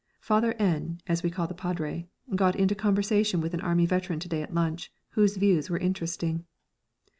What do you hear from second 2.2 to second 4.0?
got into conversation with an Army